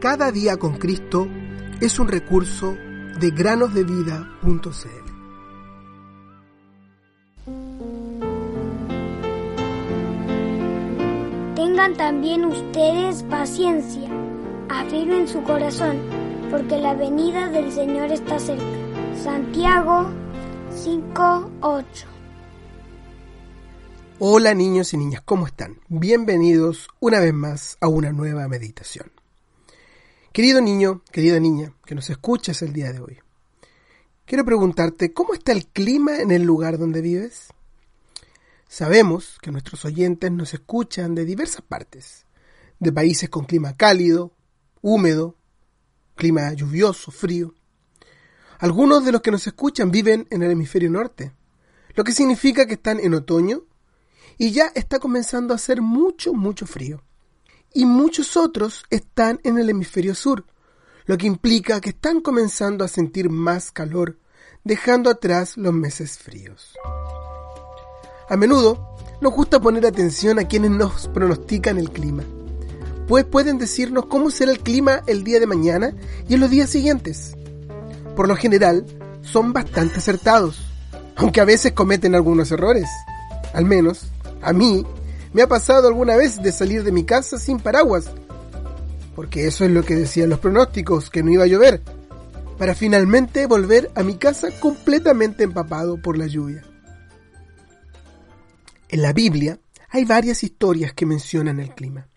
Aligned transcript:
Cada 0.00 0.32
día 0.32 0.56
con 0.56 0.78
Cristo 0.78 1.28
es 1.78 1.98
un 1.98 2.08
recurso 2.08 2.74
de 3.20 3.30
granosdevida.cl. 3.32 4.64
Tengan 11.54 11.94
también 11.98 12.46
ustedes 12.46 13.22
paciencia, 13.24 14.08
afirmen 14.70 15.28
su 15.28 15.42
corazón, 15.42 15.98
porque 16.50 16.78
la 16.78 16.94
venida 16.94 17.50
del 17.50 17.70
Señor 17.70 18.10
está 18.10 18.38
cerca. 18.38 18.64
Santiago 19.22 20.06
5:8 20.82 22.06
Hola 24.18 24.54
niños 24.54 24.94
y 24.94 24.96
niñas, 24.96 25.20
¿cómo 25.26 25.46
están? 25.46 25.78
Bienvenidos 25.88 26.88
una 27.00 27.20
vez 27.20 27.34
más 27.34 27.76
a 27.82 27.88
una 27.88 28.12
nueva 28.12 28.48
meditación. 28.48 29.12
Querido 30.32 30.60
niño, 30.60 31.02
querida 31.10 31.40
niña, 31.40 31.74
que 31.84 31.96
nos 31.96 32.08
escuchas 32.08 32.62
el 32.62 32.72
día 32.72 32.92
de 32.92 33.00
hoy, 33.00 33.18
quiero 34.26 34.44
preguntarte, 34.44 35.12
¿cómo 35.12 35.34
está 35.34 35.50
el 35.50 35.66
clima 35.66 36.18
en 36.18 36.30
el 36.30 36.44
lugar 36.44 36.78
donde 36.78 37.00
vives? 37.00 37.48
Sabemos 38.68 39.38
que 39.42 39.50
nuestros 39.50 39.84
oyentes 39.84 40.30
nos 40.30 40.54
escuchan 40.54 41.16
de 41.16 41.24
diversas 41.24 41.62
partes, 41.62 42.26
de 42.78 42.92
países 42.92 43.28
con 43.28 43.44
clima 43.44 43.76
cálido, 43.76 44.30
húmedo, 44.82 45.34
clima 46.14 46.52
lluvioso, 46.52 47.10
frío. 47.10 47.56
Algunos 48.60 49.04
de 49.04 49.10
los 49.10 49.22
que 49.22 49.32
nos 49.32 49.44
escuchan 49.48 49.90
viven 49.90 50.28
en 50.30 50.44
el 50.44 50.52
hemisferio 50.52 50.90
norte, 50.90 51.32
lo 51.96 52.04
que 52.04 52.12
significa 52.12 52.66
que 52.66 52.74
están 52.74 53.00
en 53.00 53.14
otoño 53.14 53.64
y 54.38 54.52
ya 54.52 54.70
está 54.76 55.00
comenzando 55.00 55.54
a 55.54 55.56
hacer 55.56 55.82
mucho, 55.82 56.34
mucho 56.34 56.66
frío. 56.66 57.02
Y 57.72 57.86
muchos 57.86 58.36
otros 58.36 58.84
están 58.90 59.40
en 59.44 59.58
el 59.58 59.70
hemisferio 59.70 60.14
sur, 60.14 60.44
lo 61.06 61.16
que 61.16 61.26
implica 61.26 61.80
que 61.80 61.90
están 61.90 62.20
comenzando 62.20 62.84
a 62.84 62.88
sentir 62.88 63.30
más 63.30 63.70
calor, 63.70 64.18
dejando 64.64 65.08
atrás 65.08 65.56
los 65.56 65.72
meses 65.72 66.18
fríos. 66.18 66.74
A 68.28 68.36
menudo 68.36 68.96
nos 69.20 69.32
gusta 69.32 69.60
poner 69.60 69.86
atención 69.86 70.38
a 70.38 70.44
quienes 70.44 70.70
nos 70.72 71.08
pronostican 71.08 71.78
el 71.78 71.90
clima, 71.90 72.24
pues 73.06 73.24
pueden 73.24 73.58
decirnos 73.58 74.06
cómo 74.06 74.30
será 74.30 74.50
el 74.50 74.60
clima 74.60 75.02
el 75.06 75.24
día 75.24 75.40
de 75.40 75.46
mañana 75.46 75.94
y 76.28 76.34
en 76.34 76.40
los 76.40 76.50
días 76.50 76.70
siguientes. 76.70 77.36
Por 78.16 78.28
lo 78.28 78.36
general, 78.36 78.84
son 79.22 79.52
bastante 79.52 79.98
acertados, 79.98 80.60
aunque 81.16 81.40
a 81.40 81.44
veces 81.44 81.72
cometen 81.72 82.14
algunos 82.14 82.50
errores. 82.50 82.88
Al 83.52 83.64
menos, 83.64 84.10
a 84.42 84.52
mí, 84.52 84.84
me 85.32 85.42
ha 85.42 85.46
pasado 85.46 85.88
alguna 85.88 86.16
vez 86.16 86.42
de 86.42 86.52
salir 86.52 86.82
de 86.82 86.92
mi 86.92 87.04
casa 87.04 87.38
sin 87.38 87.60
paraguas, 87.60 88.10
porque 89.14 89.46
eso 89.46 89.64
es 89.64 89.70
lo 89.70 89.84
que 89.84 89.94
decían 89.94 90.30
los 90.30 90.40
pronósticos, 90.40 91.10
que 91.10 91.22
no 91.22 91.30
iba 91.30 91.44
a 91.44 91.48
llover, 91.48 91.82
para 92.58 92.74
finalmente 92.74 93.46
volver 93.46 93.90
a 93.94 94.02
mi 94.02 94.16
casa 94.16 94.48
completamente 94.60 95.44
empapado 95.44 96.00
por 96.00 96.18
la 96.18 96.26
lluvia. 96.26 96.64
En 98.88 99.02
la 99.02 99.12
Biblia 99.12 99.58
hay 99.88 100.04
varias 100.04 100.42
historias 100.42 100.92
que 100.92 101.06
mencionan 101.06 101.60
el 101.60 101.74
clima. 101.74 102.08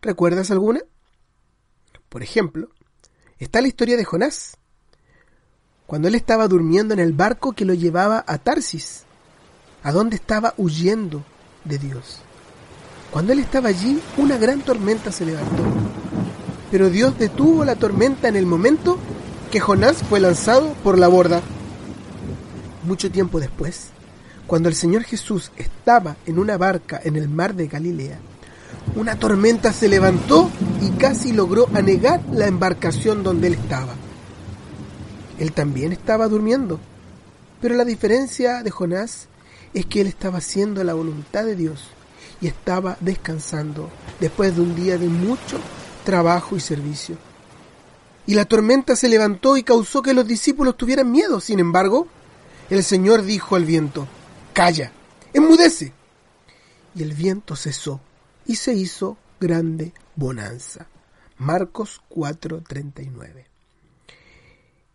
¿Recuerdas 0.00 0.50
alguna? 0.50 0.80
Por 2.08 2.22
ejemplo, 2.22 2.70
está 3.38 3.60
la 3.60 3.68
historia 3.68 3.96
de 3.96 4.04
Jonás, 4.04 4.56
cuando 5.86 6.08
él 6.08 6.14
estaba 6.14 6.48
durmiendo 6.48 6.94
en 6.94 7.00
el 7.00 7.12
barco 7.12 7.52
que 7.52 7.64
lo 7.64 7.74
llevaba 7.74 8.24
a 8.26 8.38
Tarsis, 8.38 9.04
a 9.82 9.92
donde 9.92 10.16
estaba 10.16 10.54
huyendo 10.56 11.24
de 11.64 11.78
Dios. 11.78 12.22
Cuando 13.10 13.32
él 13.32 13.40
estaba 13.40 13.68
allí, 13.68 14.00
una 14.16 14.38
gran 14.38 14.60
tormenta 14.60 15.10
se 15.10 15.26
levantó. 15.26 15.64
Pero 16.70 16.90
Dios 16.90 17.18
detuvo 17.18 17.64
la 17.64 17.74
tormenta 17.74 18.28
en 18.28 18.36
el 18.36 18.46
momento 18.46 18.98
que 19.50 19.58
Jonás 19.58 19.96
fue 20.08 20.20
lanzado 20.20 20.72
por 20.84 20.96
la 20.96 21.08
borda. 21.08 21.42
Mucho 22.84 23.10
tiempo 23.10 23.40
después, 23.40 23.88
cuando 24.46 24.68
el 24.68 24.76
Señor 24.76 25.02
Jesús 25.02 25.50
estaba 25.56 26.16
en 26.24 26.38
una 26.38 26.56
barca 26.56 27.00
en 27.02 27.16
el 27.16 27.28
mar 27.28 27.54
de 27.54 27.66
Galilea, 27.66 28.18
una 28.94 29.16
tormenta 29.16 29.72
se 29.72 29.88
levantó 29.88 30.48
y 30.80 30.90
casi 30.90 31.32
logró 31.32 31.68
anegar 31.74 32.22
la 32.32 32.46
embarcación 32.46 33.24
donde 33.24 33.48
él 33.48 33.54
estaba. 33.54 33.94
Él 35.40 35.50
también 35.50 35.90
estaba 35.92 36.28
durmiendo, 36.28 36.78
pero 37.60 37.74
la 37.74 37.84
diferencia 37.84 38.62
de 38.62 38.70
Jonás 38.70 39.26
es 39.74 39.84
que 39.86 40.00
él 40.00 40.06
estaba 40.06 40.38
haciendo 40.38 40.84
la 40.84 40.94
voluntad 40.94 41.44
de 41.44 41.56
Dios 41.56 41.90
y 42.40 42.46
estaba 42.46 42.96
descansando 43.00 43.90
después 44.18 44.56
de 44.56 44.62
un 44.62 44.74
día 44.74 44.98
de 44.98 45.08
mucho 45.08 45.58
trabajo 46.04 46.56
y 46.56 46.60
servicio. 46.60 47.16
Y 48.26 48.34
la 48.34 48.44
tormenta 48.44 48.96
se 48.96 49.08
levantó 49.08 49.56
y 49.56 49.62
causó 49.62 50.02
que 50.02 50.14
los 50.14 50.26
discípulos 50.26 50.76
tuvieran 50.76 51.10
miedo. 51.10 51.40
Sin 51.40 51.58
embargo, 51.58 52.06
el 52.68 52.84
Señor 52.84 53.22
dijo 53.22 53.56
al 53.56 53.64
viento, 53.64 54.06
Calla, 54.52 54.92
enmudece. 55.32 55.92
Y 56.94 57.02
el 57.02 57.12
viento 57.14 57.56
cesó 57.56 58.00
y 58.46 58.56
se 58.56 58.74
hizo 58.74 59.16
grande 59.40 59.92
bonanza. 60.16 60.86
Marcos 61.38 62.02
4:39. 62.10 63.46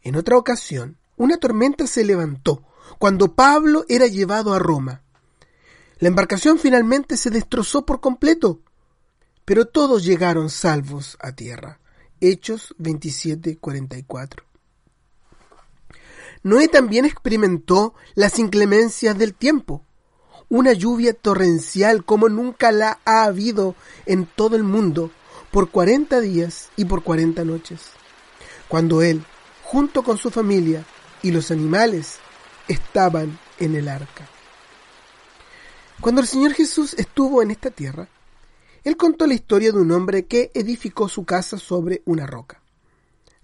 En 0.03 0.15
otra 0.15 0.37
ocasión, 0.37 0.97
una 1.17 1.37
tormenta 1.37 1.87
se 1.87 2.05
levantó 2.05 2.61
cuando 2.99 3.33
Pablo 3.33 3.85
era 3.89 4.07
llevado 4.07 4.53
a 4.53 4.59
Roma. 4.59 5.01
La 5.99 6.09
embarcación 6.09 6.59
finalmente 6.59 7.15
se 7.15 7.29
destrozó 7.29 7.85
por 7.85 8.01
completo, 8.01 8.59
pero 9.45 9.65
todos 9.65 10.03
llegaron 10.03 10.49
salvos 10.49 11.17
a 11.21 11.31
tierra. 11.31 11.79
Hechos 12.19 12.75
27:44. 12.79 14.43
Noé 16.43 16.67
también 16.67 17.05
experimentó 17.05 17.95
las 18.13 18.39
inclemencias 18.39 19.17
del 19.17 19.33
tiempo, 19.33 19.85
una 20.49 20.73
lluvia 20.73 21.13
torrencial 21.13 22.03
como 22.03 22.29
nunca 22.29 22.71
la 22.71 22.99
ha 23.05 23.23
habido 23.23 23.75
en 24.05 24.25
todo 24.25 24.55
el 24.55 24.63
mundo 24.63 25.11
por 25.49 25.71
cuarenta 25.71 26.19
días 26.19 26.69
y 26.75 26.85
por 26.85 27.03
cuarenta 27.03 27.45
noches, 27.45 27.81
cuando 28.67 29.01
él, 29.01 29.23
junto 29.63 30.03
con 30.03 30.17
su 30.17 30.29
familia 30.29 30.85
y 31.23 31.31
los 31.31 31.51
animales, 31.51 32.17
estaban 32.67 33.39
en 33.59 33.75
el 33.75 33.87
arca. 33.87 34.29
Cuando 36.01 36.21
el 36.21 36.27
Señor 36.27 36.53
Jesús 36.53 36.93
estuvo 36.95 37.41
en 37.41 37.51
esta 37.51 37.71
tierra, 37.71 38.07
él 38.83 38.97
contó 38.97 39.25
la 39.25 39.33
historia 39.33 39.71
de 39.71 39.79
un 39.79 39.91
hombre 39.91 40.25
que 40.25 40.51
edificó 40.53 41.09
su 41.09 41.25
casa 41.25 41.57
sobre 41.57 42.03
una 42.05 42.27
roca. 42.27 42.61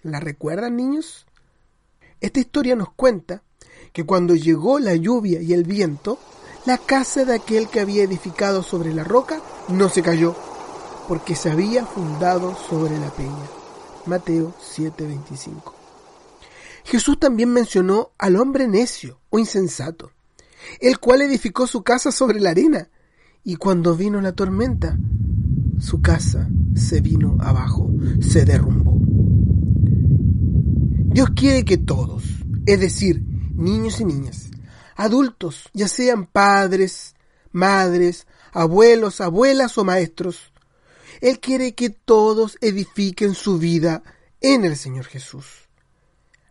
¿La 0.03 0.19
recuerdan, 0.19 0.75
niños? 0.75 1.25
Esta 2.19 2.39
historia 2.39 2.75
nos 2.75 2.93
cuenta 2.93 3.41
que 3.93 4.05
cuando 4.05 4.35
llegó 4.35 4.79
la 4.79 4.95
lluvia 4.95 5.41
y 5.41 5.53
el 5.53 5.63
viento, 5.63 6.19
la 6.65 6.77
casa 6.77 7.25
de 7.25 7.35
aquel 7.35 7.67
que 7.69 7.79
había 7.79 8.03
edificado 8.03 8.61
sobre 8.61 8.93
la 8.93 9.03
roca 9.03 9.41
no 9.67 9.89
se 9.89 10.03
cayó, 10.03 10.35
porque 11.07 11.35
se 11.35 11.49
había 11.49 11.85
fundado 11.85 12.55
sobre 12.55 12.99
la 12.99 13.09
peña. 13.09 13.49
Mateo 14.05 14.53
7:25. 14.59 15.73
Jesús 16.83 17.19
también 17.19 17.49
mencionó 17.49 18.11
al 18.17 18.35
hombre 18.35 18.67
necio 18.67 19.19
o 19.29 19.39
insensato, 19.39 20.11
el 20.79 20.99
cual 20.99 21.21
edificó 21.21 21.67
su 21.67 21.83
casa 21.83 22.11
sobre 22.11 22.39
la 22.39 22.51
arena, 22.51 22.89
y 23.43 23.55
cuando 23.55 23.95
vino 23.95 24.21
la 24.21 24.33
tormenta, 24.33 24.97
su 25.79 26.01
casa 26.01 26.47
se 26.75 27.01
vino 27.01 27.37
abajo, 27.39 27.91
se 28.21 28.45
derrumbó. 28.45 28.99
Dios 31.13 31.29
quiere 31.35 31.65
que 31.65 31.77
todos, 31.77 32.23
es 32.65 32.79
decir, 32.79 33.23
niños 33.55 33.99
y 33.99 34.05
niñas, 34.05 34.51
adultos, 34.95 35.69
ya 35.73 35.87
sean 35.87 36.25
padres, 36.25 37.15
madres, 37.51 38.27
abuelos, 38.53 39.21
abuelas 39.21 39.77
o 39.77 39.83
maestros, 39.83 40.53
Él 41.19 41.39
quiere 41.39 41.73
que 41.73 41.89
todos 41.89 42.57
edifiquen 42.61 43.33
su 43.33 43.57
vida 43.57 44.03
en 44.39 44.65
el 44.65 44.75
Señor 44.75 45.05
Jesús, 45.05 45.69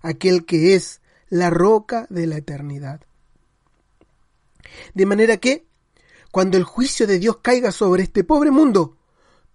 aquel 0.02 0.44
que 0.44 0.74
es 0.74 1.00
la 1.28 1.50
roca 1.50 2.06
de 2.10 2.26
la 2.26 2.36
eternidad. 2.36 3.00
De 4.94 5.06
manera 5.06 5.36
que, 5.36 5.66
cuando 6.30 6.56
el 6.56 6.64
juicio 6.64 7.06
de 7.06 7.18
Dios 7.18 7.38
caiga 7.42 7.72
sobre 7.72 8.02
este 8.02 8.24
pobre 8.24 8.50
mundo, 8.50 8.96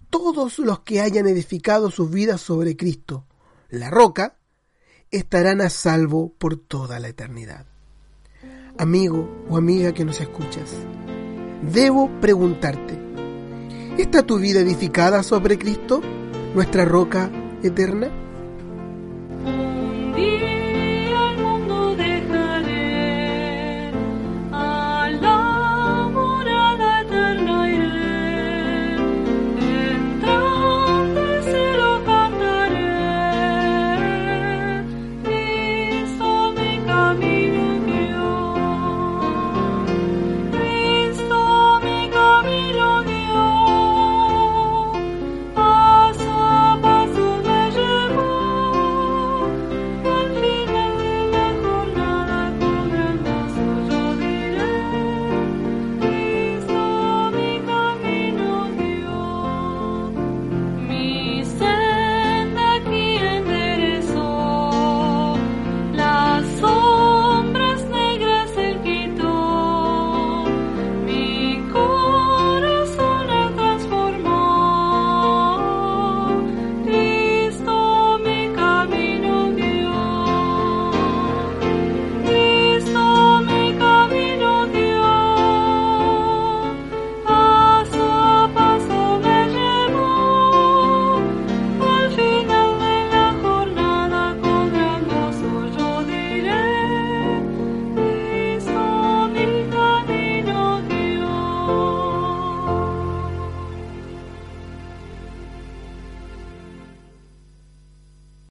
todos 0.10 0.60
los 0.60 0.80
que 0.80 1.02
hayan 1.02 1.28
edificado 1.28 1.92
sus 1.92 2.10
vidas 2.12 2.42
sobre 2.42 2.76
Cristo, 2.76 3.26
la 3.70 3.90
roca, 3.90 4.38
estarán 5.12 5.62
a 5.62 5.70
salvo 5.70 6.34
por 6.38 6.58
toda 6.58 7.00
la 7.00 7.08
eternidad. 7.08 7.66
Amigo 8.78 9.46
o 9.50 9.58
amiga 9.58 9.94
que 9.94 10.06
nos 10.06 10.20
escuchas, 10.20 10.72
debo 11.62 12.10
preguntarte, 12.20 13.00
¿está 13.98 14.24
tu 14.24 14.38
vida 14.38 14.60
edificada 14.60 15.24
sobre 15.24 15.58
Cristo, 15.58 16.02
nuestra 16.54 16.86
roca 16.86 17.32
eterna? 17.64 18.12